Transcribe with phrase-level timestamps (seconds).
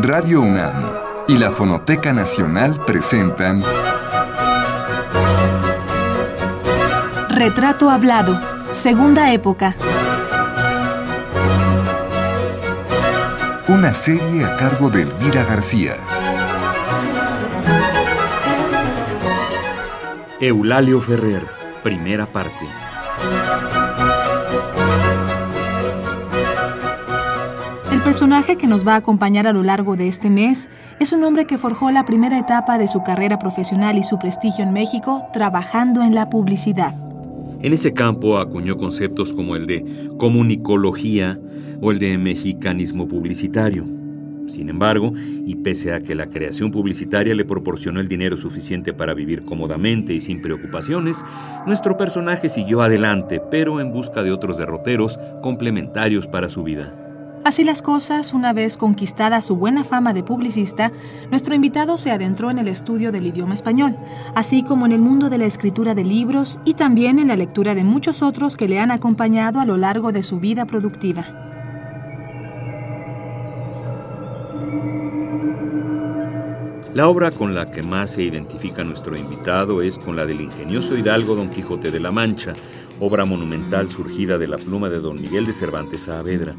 [0.00, 0.92] Radio UNAM
[1.26, 3.64] y la Fonoteca Nacional presentan
[7.28, 8.40] Retrato Hablado,
[8.70, 9.74] Segunda Época.
[13.66, 15.96] Una serie a cargo de Elvira García.
[20.38, 21.42] Eulalio Ferrer,
[21.82, 22.77] primera parte.
[28.18, 31.46] Personaje que nos va a acompañar a lo largo de este mes es un hombre
[31.46, 36.02] que forjó la primera etapa de su carrera profesional y su prestigio en México trabajando
[36.02, 36.96] en la publicidad.
[37.62, 39.84] En ese campo acuñó conceptos como el de
[40.18, 41.38] comunicología
[41.80, 43.86] o el de mexicanismo publicitario.
[44.48, 49.14] Sin embargo, y pese a que la creación publicitaria le proporcionó el dinero suficiente para
[49.14, 51.24] vivir cómodamente y sin preocupaciones,
[51.68, 57.07] nuestro personaje siguió adelante, pero en busca de otros derroteros complementarios para su vida.
[57.44, 60.92] Así las cosas, una vez conquistada su buena fama de publicista,
[61.30, 63.96] nuestro invitado se adentró en el estudio del idioma español,
[64.34, 67.74] así como en el mundo de la escritura de libros y también en la lectura
[67.74, 71.26] de muchos otros que le han acompañado a lo largo de su vida productiva.
[76.94, 80.96] La obra con la que más se identifica nuestro invitado es con la del ingenioso
[80.96, 82.54] hidalgo Don Quijote de la Mancha,
[82.98, 86.56] obra monumental surgida de la pluma de Don Miguel de Cervantes Saavedra.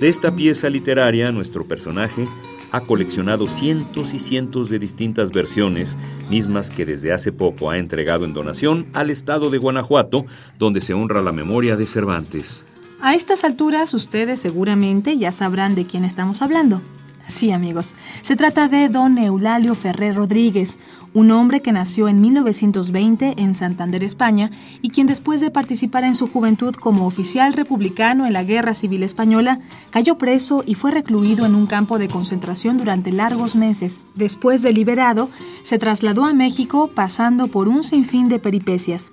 [0.00, 2.26] De esta pieza literaria, nuestro personaje
[2.70, 5.96] ha coleccionado cientos y cientos de distintas versiones,
[6.28, 10.26] mismas que desde hace poco ha entregado en donación al estado de Guanajuato,
[10.58, 12.66] donde se honra la memoria de Cervantes.
[13.00, 16.82] A estas alturas ustedes seguramente ya sabrán de quién estamos hablando.
[17.28, 20.78] Sí, amigos, se trata de don Eulalio Ferrer Rodríguez,
[21.12, 26.14] un hombre que nació en 1920 en Santander, España, y quien después de participar en
[26.14, 29.60] su juventud como oficial republicano en la Guerra Civil Española,
[29.90, 34.02] cayó preso y fue recluido en un campo de concentración durante largos meses.
[34.14, 35.28] Después de liberado,
[35.64, 39.10] se trasladó a México pasando por un sinfín de peripecias.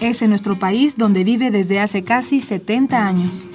[0.00, 3.48] Es en nuestro país donde vive desde hace casi 70 años.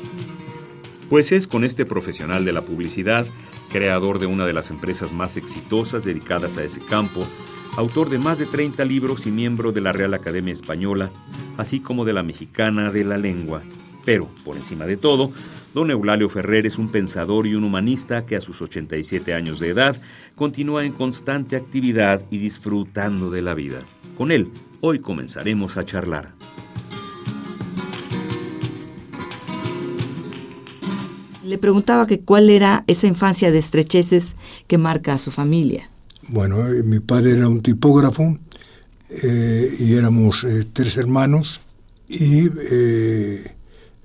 [1.09, 3.25] Pues es con este profesional de la publicidad
[3.69, 7.25] creador de una de las empresas más exitosas dedicadas a ese campo,
[7.77, 11.11] autor de más de 30 libros y miembro de la Real Academia Española,
[11.57, 13.61] así como de la Mexicana de la Lengua.
[14.05, 15.31] Pero, por encima de todo,
[15.73, 19.69] don Eulalio Ferrer es un pensador y un humanista que a sus 87 años de
[19.69, 20.01] edad
[20.35, 23.81] continúa en constante actividad y disfrutando de la vida.
[24.17, 24.49] Con él,
[24.81, 26.33] hoy comenzaremos a charlar.
[31.49, 34.35] Le preguntaba que cuál era esa infancia de estrecheces
[34.67, 35.89] que marca a su familia.
[36.27, 38.35] Bueno, eh, mi padre era un tipógrafo
[39.09, 41.61] eh, y éramos eh, tres hermanos
[42.07, 42.49] y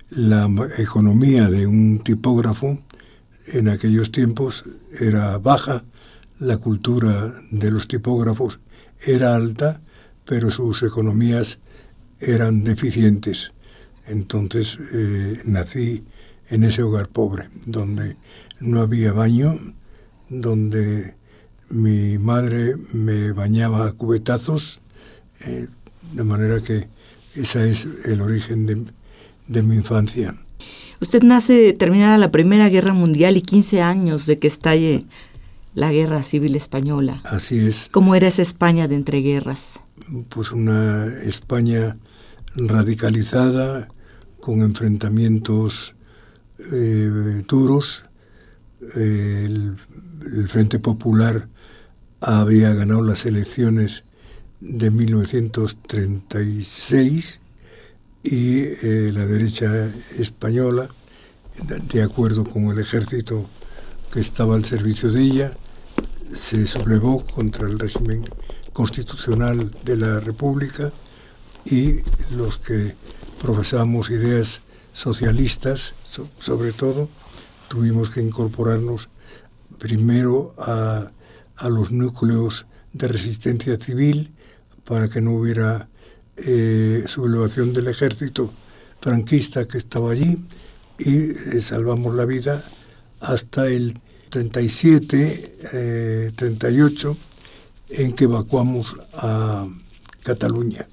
[0.09, 2.79] la economía de un tipógrafo
[3.49, 4.65] en aquellos tiempos
[4.99, 5.85] era baja,
[6.39, 8.59] la cultura de los tipógrafos
[9.07, 9.83] era alta,
[10.25, 11.61] pero sus economías
[12.21, 13.51] eran deficientes.
[14.07, 14.79] Entonces
[15.45, 16.05] nací
[16.49, 18.17] en ese hogar pobre, donde
[18.61, 19.59] no había baño,
[20.29, 21.15] donde
[21.71, 24.81] mi madre me bañaba a cubetazos,
[25.47, 25.69] eh,
[26.13, 26.89] de manera que
[27.35, 28.85] ese es el origen de,
[29.49, 30.37] de, mi infancia.
[31.01, 35.05] Usted nace terminada la Primera Guerra Mundial y 15 años de que estalle
[35.75, 37.21] la Guerra Civil Española.
[37.25, 37.89] Así es.
[37.91, 39.83] ¿Cómo era esa España de entreguerras?
[40.29, 41.97] Pues una España
[42.55, 43.89] radicalizada,
[44.41, 45.94] con enfrentamientos
[46.59, 48.03] eh, duros.
[48.95, 49.77] el,
[50.49, 51.49] Frente Popular
[52.21, 54.05] había ganado las elecciones
[54.61, 57.43] de 1936
[58.23, 60.89] y eh, la derecha española,
[61.93, 63.45] de acuerdo con el ejército
[64.11, 65.55] que estaba al servicio de ella,
[66.33, 68.23] se sublevó contra el régimen
[68.73, 70.91] constitucional de la República
[71.67, 71.97] y
[72.35, 72.95] los que
[73.41, 74.63] profesamos ideas
[74.95, 75.93] socialistas,
[76.39, 77.11] sobre todo,
[77.69, 79.11] tuvimos que incorporarnos
[79.79, 81.11] primero a,
[81.69, 84.33] los núcleos de resistencia civil
[84.85, 85.89] para que no hubiera
[86.37, 88.53] eh, sublevación del ejército
[89.01, 90.39] franquista que estaba allí
[90.99, 92.63] y eh, salvamos la vida
[93.21, 93.99] hasta el
[94.31, 97.17] 37, 38,
[97.89, 99.67] eh, en que evacuamos a
[100.23, 100.87] Cataluña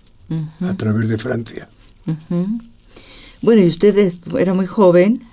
[0.62, 1.70] a través de Francia.
[3.42, 5.24] Bueno, y usted era muy joven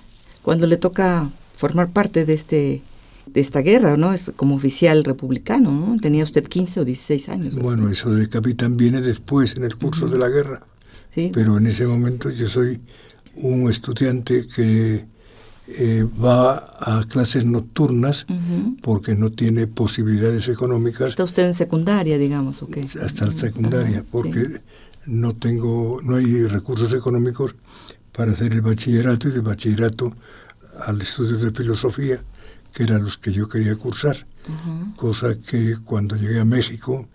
[0.41, 2.81] cuando le toca formar parte de este
[3.33, 4.11] de esta guerra, ¿no?
[4.11, 5.95] Es como oficial republicano, ¿no?
[5.97, 7.55] Tenía usted 15 o 16 años.
[7.55, 10.61] Bueno, eso de capitán viene después, en el curso de la guerra.
[11.13, 11.31] ¿Sí?
[11.33, 12.81] Pero en ese momento yo soy
[13.35, 15.05] un estudiante que
[15.67, 18.25] eh, va a clases nocturnas
[18.81, 21.09] porque no tiene posibilidades económicas.
[21.09, 22.81] ¿Está usted en secundaria, digamos, o qué?
[22.81, 24.61] Hasta la secundaria, porque
[25.05, 27.55] no tengo, no hay recursos económicos
[28.11, 30.15] para hacer el bachillerato y de bachillerato
[30.85, 32.21] al estudio de filosofía,
[32.73, 34.25] que eran los que yo quería cursar.
[34.95, 37.07] Cosa que cuando llegué a México,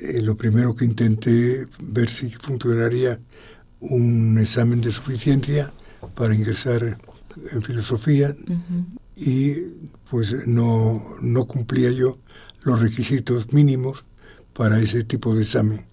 [0.00, 3.18] eh, lo primero que intenté ver si funcionaría
[3.80, 5.72] un examen de suficiencia
[6.14, 6.98] para ingresar
[7.52, 8.36] en filosofía
[9.16, 9.54] y
[10.10, 12.18] pues no, no cumplía yo
[12.62, 14.04] los requisitos mínimos
[14.52, 15.86] para ese tipo de examen.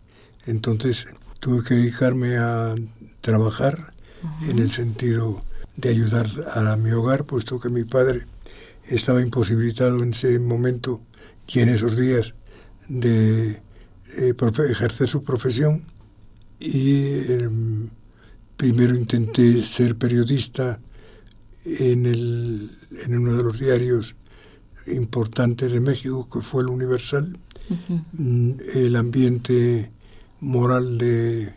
[0.45, 1.07] Entonces
[1.39, 2.75] tuve que dedicarme a
[3.21, 3.92] trabajar
[4.49, 5.41] en el sentido
[5.75, 8.25] de ayudar a, mi hogar, puesto que mi padre
[8.85, 11.01] estaba imposibilitado en ese momento
[11.47, 12.33] y en esos días
[12.87, 13.61] de
[14.17, 14.35] eh,
[14.69, 15.83] ejercer su profesión.
[16.59, 17.89] Y em,
[18.55, 20.79] primero intenté ser periodista
[21.65, 24.15] en, el, en uno de los diarios
[24.87, 27.37] importantes de México, que fue el Universal.
[28.13, 29.91] Mm, el ambiente
[30.41, 31.55] moral de,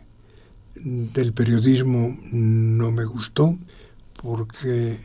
[0.83, 3.57] del periodismo no me gustó
[4.21, 4.97] porque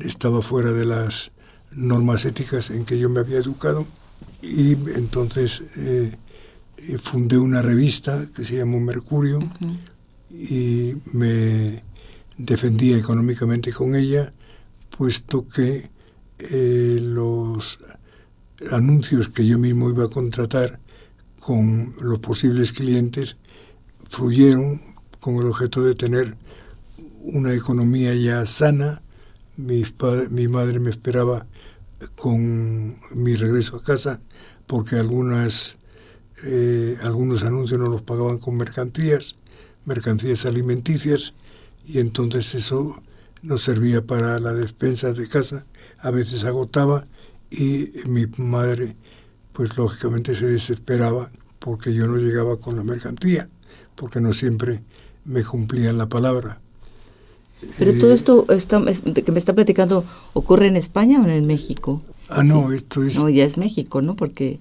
[0.00, 1.32] estaba fuera de las
[1.72, 3.86] normas éticas en que yo me había educado
[4.42, 6.12] y entonces eh,
[6.98, 9.40] fundé una revista que se llamó Mercurio
[10.30, 11.82] y me
[12.36, 14.32] defendía económicamente con ella,
[14.96, 15.90] puesto que
[16.38, 17.78] eh, los
[18.72, 20.80] anuncios que yo mismo iba a contratar
[21.40, 23.36] con los posibles clientes
[24.08, 24.80] fluyeron
[25.24, 26.36] con el objeto de tener
[27.32, 29.00] una economía ya sana.
[29.56, 29.82] Mi,
[30.28, 31.46] mi madre me esperaba
[32.14, 34.20] con mi regreso a casa
[34.66, 35.76] porque algunas,
[36.44, 39.36] eh, algunos anuncios no los pagaban con mercancías,
[39.86, 41.32] mercancías alimenticias,
[41.86, 43.02] y entonces eso
[43.40, 45.64] nos servía para la despensa de casa,
[46.00, 47.06] a veces agotaba
[47.50, 48.94] y mi madre
[49.54, 51.30] pues lógicamente se desesperaba
[51.60, 53.48] porque yo no llegaba con la mercancía,
[53.94, 54.82] porque no siempre
[55.24, 56.60] me cumplían la palabra.
[57.78, 58.84] Pero todo eh, esto
[59.24, 62.02] que me está platicando, ¿ocurre en España o en México?
[62.28, 63.18] Ah, no, esto es...
[63.18, 64.16] No, ya es México, ¿no?
[64.16, 64.58] Porque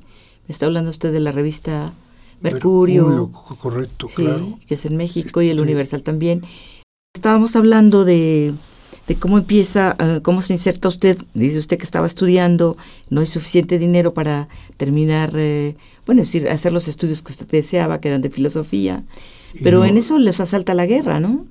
[0.48, 1.94] me está hablando usted de la revista
[2.42, 3.08] Mercurio.
[3.08, 4.58] Mercurio correcto, claro.
[4.68, 6.42] Que es en México y el este, Universal también.
[7.16, 8.54] Estábamos hablando de,
[9.20, 11.18] cómo empieza, ah, cómo se inserta usted.
[11.34, 12.78] Dice usted que estaba estudiando,
[13.10, 14.48] no hay suficiente dinero para
[14.78, 19.04] terminar, eh, bueno, decir, hacer los estudios que usted deseaba, que eran de filosofía.
[19.62, 21.46] Pero en eso les asalta la guerra, ¿no?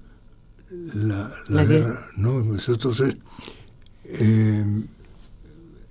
[0.95, 4.65] La, guerra, no, nosotros eh,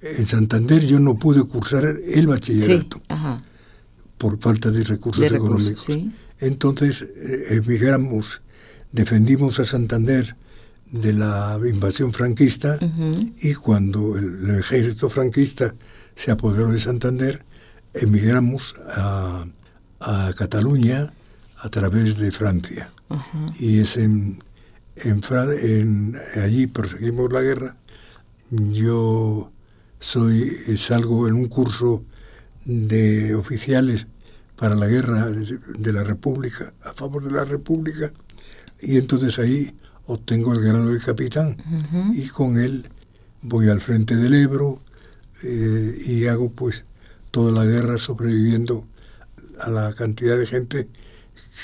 [0.02, 3.00] en Santander yo no pude cursar el bachillerato
[4.18, 5.88] por falta de recursos, económicos.
[6.40, 8.42] Entonces eh, emigramos
[8.92, 10.36] defendimos a Santander
[10.92, 12.78] de la invasión franquista
[13.38, 15.74] y cuando el, ejército franquista
[16.16, 17.44] se apoderó de Santander,
[17.94, 19.46] emigramos a,
[20.36, 21.14] Cataluña
[21.58, 22.92] a través de Francia.
[23.60, 24.44] Y es en,
[24.96, 27.78] en, allí proseguimos la guerra.
[28.50, 29.52] Yo
[30.00, 32.04] soy salgo en un curso
[32.66, 34.08] de oficiales
[34.56, 38.12] para la guerra de la República, a favor de la República,
[38.82, 39.72] y entonces ahí
[40.06, 41.58] obtengo el grado de capitán
[42.14, 42.90] y con él
[43.42, 44.82] voy al frente del Ebro
[45.44, 46.86] eh, y hago pues
[47.32, 48.88] toda la guerra sobreviviendo
[49.60, 50.90] a la cantidad de gente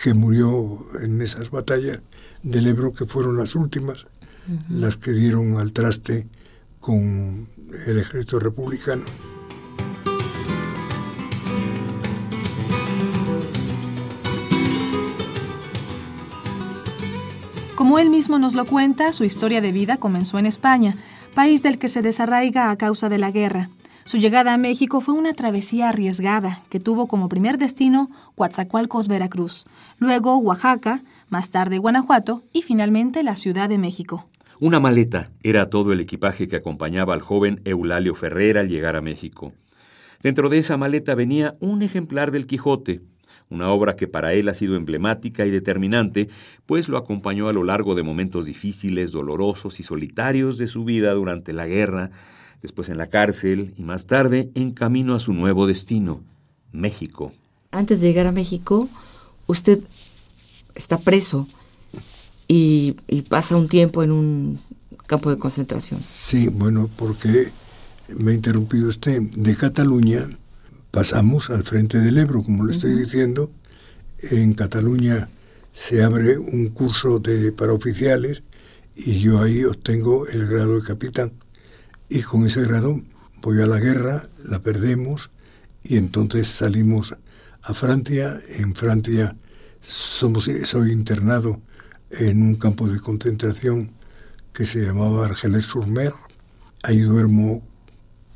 [0.04, 2.00] que murió en esas batallas
[2.44, 4.08] del Ebro que fueron las últimas,
[4.70, 6.28] las que dieron al traste
[6.80, 7.48] con
[7.88, 9.04] el ejército republicano.
[17.88, 20.98] Como él mismo nos lo cuenta, su historia de vida comenzó en España,
[21.34, 23.70] país del que se desarraiga a causa de la guerra.
[24.04, 29.68] Su llegada a México fue una travesía arriesgada que tuvo como primer destino Coatzacoalcos, Veracruz,
[30.00, 34.28] luego Oaxaca, más tarde Guanajuato y finalmente la Ciudad de México.
[34.60, 39.02] Una maleta era todo el equipaje que acompañaba al joven Eulalio Ferrer al llegar a
[39.02, 39.54] México.
[40.22, 43.00] Dentro de esa maleta venía un ejemplar del Quijote,
[43.50, 46.30] una obra que para él ha sido emblemática y determinante,
[46.66, 51.14] pues lo acompañó a lo largo de momentos difíciles, dolorosos y solitarios de su vida
[51.14, 52.12] durante la guerra,
[52.62, 56.22] después en la cárcel y más tarde en camino a su nuevo destino,
[56.72, 57.32] México.
[57.72, 58.90] Antes de llegar a México,
[59.46, 59.80] usted
[60.76, 61.48] está preso
[62.48, 62.96] y,
[63.30, 64.60] pasa un tiempo en un
[65.06, 66.00] campo de concentración.
[66.00, 67.52] Sí, bueno, porque
[68.18, 69.22] me ha interrumpido usted.
[69.22, 70.30] De Cataluña
[70.98, 73.52] pasamos al frente del Ebro, como le estoy diciendo.
[74.32, 75.30] En Cataluña
[75.72, 78.42] se abre un curso de, para oficiales
[78.96, 81.34] y yo ahí obtengo el grado de capitán.
[82.10, 83.00] Y con ese grado
[83.44, 85.30] voy a la guerra, la perdemos
[85.84, 87.16] y entonces salimos
[87.62, 88.36] a Francia.
[88.58, 89.38] En Francia
[89.80, 91.62] somos, soy internado
[92.10, 93.92] en un campo de concentración
[94.52, 96.16] que se llamaba Argelès-sur-Mer.
[96.82, 97.62] Ahí duermo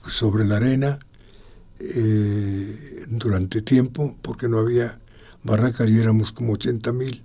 [0.05, 0.99] sobre la arena
[1.83, 4.99] eh, durante tiempo porque no había
[5.43, 7.21] barracas y éramos como 80.000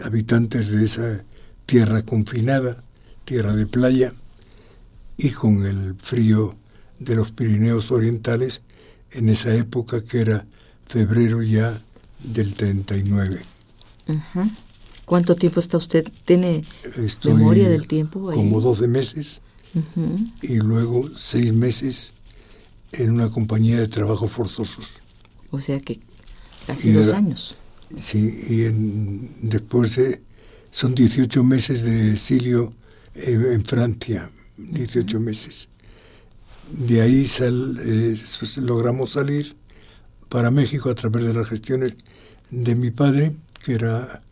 [0.00, 1.24] habitantes de esa
[1.66, 2.82] tierra confinada,
[3.24, 4.12] tierra de playa,
[5.16, 6.56] y con el frío
[6.98, 8.62] de los Pirineos Orientales
[9.12, 10.46] en esa época que era
[10.86, 11.80] febrero ya
[12.22, 13.40] del 39.
[15.04, 16.06] ¿Cuánto tiempo está usted?
[16.24, 16.64] ¿Tiene
[17.24, 18.30] memoria del tiempo?
[18.32, 19.40] Como 12 meses
[20.42, 22.14] y luego 6 meses
[22.98, 25.00] en una compañía de trabajos forzosos.
[25.50, 26.00] O sea que
[26.66, 27.56] casi dos años.
[27.96, 30.00] Sí, y después
[30.70, 32.72] son 18 meses de exilio
[33.14, 35.68] en, Francia, 18 meses.
[36.72, 38.16] De ahí eh,
[38.56, 39.54] logramos salir
[40.28, 41.94] para México a través de las gestiones
[42.50, 44.22] de mi padre, que era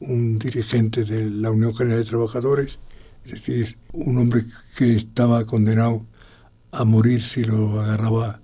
[0.00, 2.78] un dirigente de la Unión General de Trabajadores,
[3.24, 4.42] es decir, un hombre
[4.76, 6.04] que estaba condenado
[6.72, 8.40] a morir si lo agarraba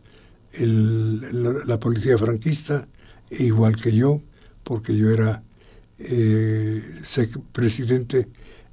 [0.61, 2.87] la, policía franquista,
[3.30, 4.20] igual que yo,
[4.62, 5.42] porque yo era
[5.99, 6.82] eh,
[7.52, 8.28] presidente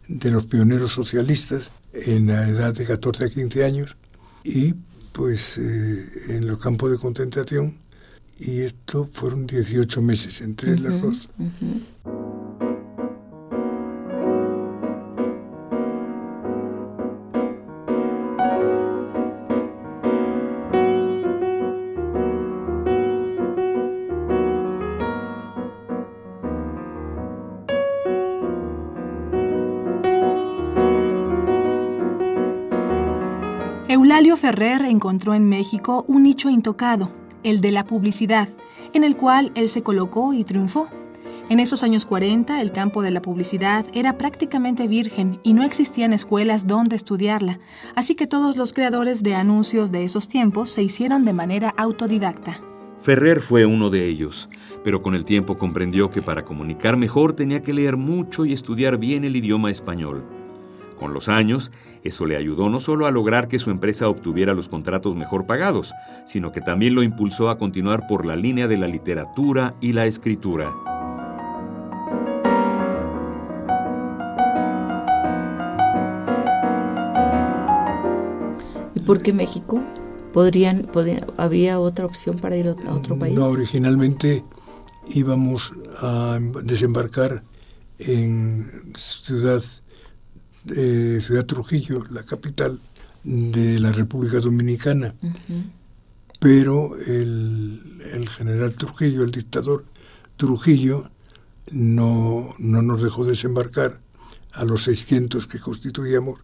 [0.07, 3.97] de los pioneros socialistas en la edad de 14 a 15 años
[4.43, 4.73] y
[5.11, 7.77] pues eh, en el campo de concentración
[8.37, 11.29] y esto fueron 18 meses entre las dos.
[33.87, 37.11] Eulalio Ferrer encontró en México un nicho intocado,
[37.43, 38.49] el de la publicidad,
[38.93, 40.89] en el cual él se colocó y triunfó.
[41.49, 46.13] En esos años 40, el campo de la publicidad era prácticamente virgen y no existían
[46.13, 47.59] escuelas donde estudiarla,
[47.93, 52.59] así que todos los creadores de anuncios de esos tiempos se hicieron de manera autodidacta.
[53.01, 54.49] Ferrer fue uno de ellos,
[54.83, 58.97] pero con el tiempo comprendió que para comunicar mejor tenía que leer mucho y estudiar
[58.97, 60.25] bien el idioma español.
[60.97, 61.71] Con los años,
[62.03, 65.93] eso le ayudó no solo a lograr que su empresa obtuviera los contratos mejor pagados,
[66.25, 70.05] sino que también lo impulsó a continuar por la línea de la literatura y la
[70.05, 70.71] escritura.
[78.95, 79.81] ¿Y por qué México?
[80.31, 80.89] ¿Podrían,
[81.37, 83.35] ¿Había otra opción para ir a otro país?
[83.35, 84.43] No, originalmente
[85.07, 85.71] íbamos
[86.01, 87.43] a desembarcar
[87.99, 89.61] en Ciudad
[90.67, 92.79] Ciudad Trujillo, la capital
[93.23, 95.15] de la República Dominicana.
[96.39, 99.85] Pero el, general Trujillo, el dictador
[100.37, 101.09] Trujillo,
[101.71, 103.99] no, no nos dejó desembarcar
[104.53, 106.39] a los 600 que constituíamos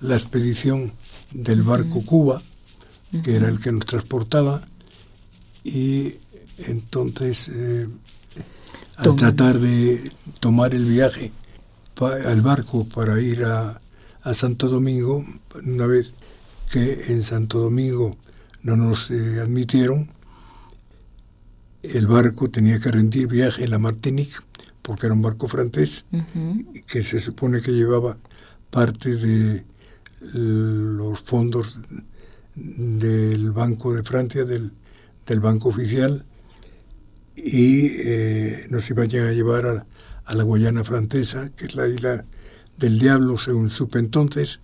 [0.00, 0.92] la expedición
[1.32, 2.40] del barco Cuba,
[3.22, 4.62] que era el que nos transportaba,
[5.64, 6.14] y
[6.58, 7.88] entonces eh,
[8.96, 10.10] al tratar de
[10.40, 11.32] tomar el viaje
[12.06, 13.80] al barco para ir a,
[14.32, 15.24] Santo Domingo,
[15.64, 16.12] una vez
[16.70, 18.16] que en Santo Domingo
[18.62, 20.10] no nos eh, admitieron,
[21.82, 24.36] el barco tenía que rendir viaje en la Martinique,
[24.82, 26.04] porque era un barco francés,
[26.86, 28.18] que se supone que llevaba
[28.70, 29.64] parte de
[30.34, 31.80] los fondos
[32.54, 34.72] del Banco de Francia, del,
[35.40, 36.24] Banco Oficial,
[37.44, 39.86] y eh, nos iban a llevar a,
[40.24, 42.24] a la Guayana francesa, que es la isla
[42.78, 44.60] del diablo, según supe entonces,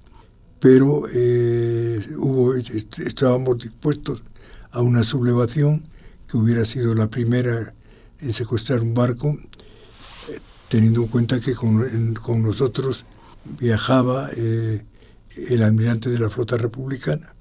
[0.61, 4.23] pero eh, hubo, estábamos dispuestos
[4.71, 5.87] a una sublevación
[6.29, 7.75] que hubiera sido la primera
[8.21, 9.37] en secuestrar un barco,
[10.69, 13.05] teniendo en cuenta que con, nosotros
[13.61, 14.85] viajaba eh,
[15.51, 17.35] el almirante de la flota republicana,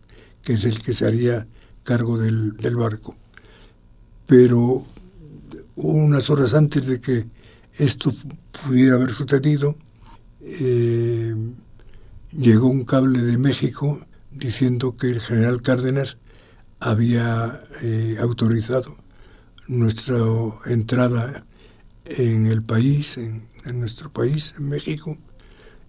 [0.43, 1.47] que es el que se haría
[1.83, 3.15] cargo del, del barco.
[4.27, 4.85] Pero
[5.75, 7.25] unas horas antes de que
[7.77, 8.11] esto
[8.63, 9.75] pudiera haber sucedido,
[10.41, 11.35] eh,
[12.31, 13.99] llegó un cable de México
[14.31, 16.17] diciendo que el general Cárdenas
[16.79, 18.95] había eh, autorizado
[19.67, 20.17] nuestra
[20.65, 21.45] entrada
[22.05, 25.17] en el país, en, nuestro país, en México,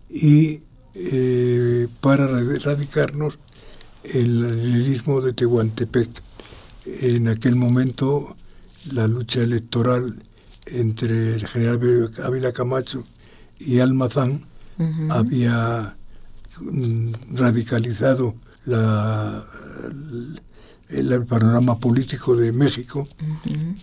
[0.09, 0.63] y
[0.95, 3.39] eh, para radicarnos
[4.05, 6.09] en el istmo de Tehuantepec.
[6.87, 8.37] En aquel momento
[8.93, 10.23] la lucha electoral
[10.67, 13.05] entre el general Ávila Camacho
[13.59, 14.45] y Almazán
[15.11, 15.97] había
[16.61, 18.35] mm, radicalizado
[18.67, 19.45] la,
[20.89, 23.09] el, panorama político de México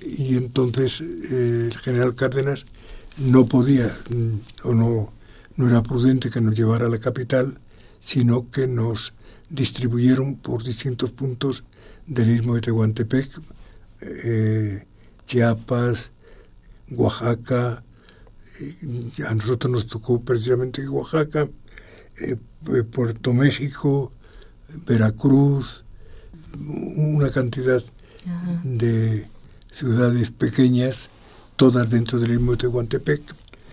[0.02, 2.66] y entonces eh, el general Cárdenas
[3.18, 5.14] no podía mm, o no,
[5.56, 7.60] no era prudente que nos llevara a la capital,
[8.00, 9.14] sino que nos
[9.50, 11.64] distribuyeron por distintos puntos
[12.06, 13.42] del istmo de Tehuantepec,
[14.02, 14.86] eh,
[15.34, 16.12] Chiapas,
[16.92, 17.84] Oaxaca,
[19.28, 21.50] a nosotros nos tocó precisamente Oaxaca,
[22.22, 22.38] eh,
[22.84, 24.12] Puerto México,
[24.86, 25.86] Veracruz,
[26.98, 27.82] una cantidad
[28.64, 29.26] de
[29.72, 31.10] ciudades pequeñas,
[31.56, 33.22] todas dentro del mismo Tehuantepec.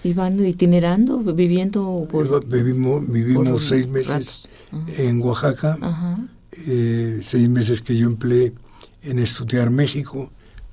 [0.03, 2.09] ¿Iban itinerando, viviendo?
[2.11, 4.49] Por, vivimos vivimos seis meses
[4.97, 5.77] en Oaxaca,
[6.53, 8.55] eh, seis meses que yo empleé
[9.03, 10.33] en estudiar México,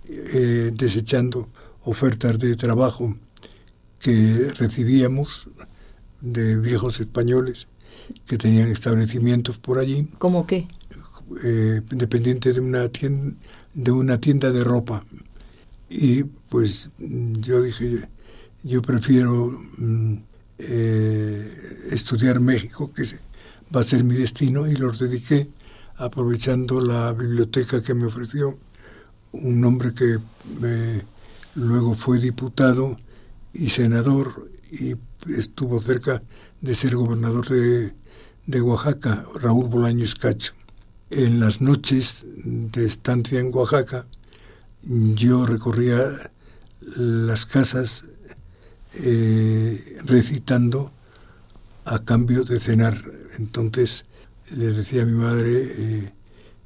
[0.10, 1.48] eh, desechando
[1.84, 3.16] ofertas de trabajo
[4.00, 5.48] que recibíamos
[6.22, 7.68] de viejos españoles
[8.26, 10.08] que tenían establecimientos por allí.
[10.18, 10.68] ¿Cómo qué?
[11.44, 13.36] Eh, dependiente de una tienda,
[13.74, 15.04] de una tienda de ropa.
[15.90, 18.08] Y pues yo dije,
[18.64, 20.16] yo prefiero mm,
[20.60, 21.52] eh,
[21.92, 23.04] estudiar México, que
[23.76, 25.50] va a ser mi destino, y los dediqué
[25.98, 28.58] aprovechando la biblioteca que me ofreció
[29.44, 30.20] un hombre que
[31.56, 32.98] luego fue diputado
[33.54, 34.96] y senador y
[35.36, 36.22] estuvo cerca
[36.62, 37.94] de ser gobernador de,
[38.46, 40.54] de Oaxaca, Raúl Bolaños Cacho.
[41.10, 44.06] En las noches de estancia en Oaxaca,
[44.84, 46.32] yo recorría
[46.82, 48.06] las casas
[48.94, 50.92] eh, recitando
[51.86, 53.02] a cambio de cenar.
[53.38, 54.06] Entonces
[54.56, 56.14] le decía a mi madre, eh,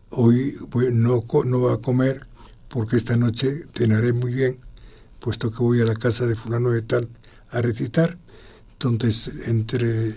[0.09, 0.55] hoy
[0.91, 2.21] no, no va a comer
[2.71, 4.57] porque esta noche cenaré muy bien,
[5.19, 7.09] puesto que voy a la casa de fulano de tal
[7.51, 8.17] a recitar.
[8.73, 10.15] Entonces, entre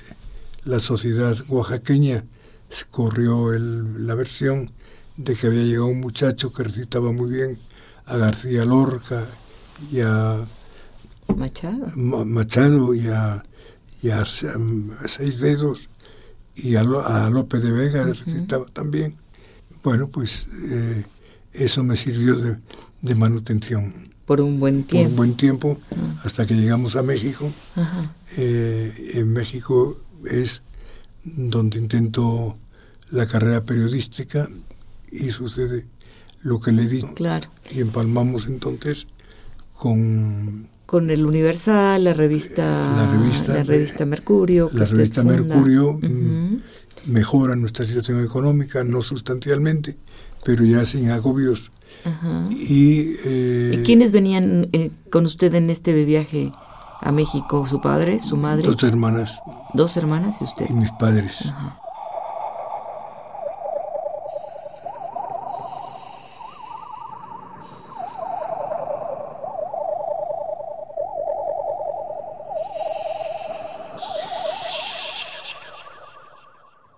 [0.65, 2.25] la sociedad oaxaqueña
[2.91, 4.71] corrió la versión
[5.17, 7.59] de que había llegado un muchacho que recitaba muy bien
[8.07, 9.25] a García Lorca
[9.91, 10.45] y a
[11.37, 13.43] Machado, Machado y a,
[15.07, 15.89] Seis Dedos
[16.55, 19.17] y a, López de Vega recitaba también.
[19.83, 21.05] Bueno, pues eh,
[21.55, 22.37] eso me sirvió
[23.01, 25.05] de manutención por un buen tiempo.
[25.05, 25.79] Por un buen tiempo,
[26.23, 27.51] hasta que llegamos a México.
[28.37, 30.63] Eh, en México es
[31.25, 32.57] donde intento
[33.11, 34.49] la carrera periodística
[35.11, 35.87] y sucede
[36.43, 37.13] lo que le digo.
[37.15, 37.49] Claro.
[37.71, 39.07] Y empalmamos entonces
[39.77, 40.69] con...
[40.87, 42.63] Con el Universal, la revista,
[42.95, 44.71] la revista, la revista Mercurio.
[44.75, 46.57] La revista Mercurio mm,
[47.07, 49.97] mejora nuestra situación económica, no sustancialmente,
[50.45, 51.71] pero ya sin agobios
[52.51, 56.53] y, eh, quiénes venían eh, con usted en este viaje
[57.01, 57.67] a México?
[57.67, 58.63] ¿Su padre, su madre?
[58.65, 59.41] Dos hermanas.
[59.73, 60.67] ¿Dos hermanas y usted?
[60.69, 61.53] Y mis padres.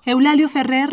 [0.04, 0.88] Eulalio Ferrer